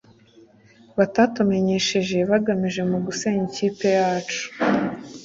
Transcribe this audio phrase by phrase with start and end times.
[0.97, 4.43] batatumenyesheje bagamije mu gusenya ikipe yacu.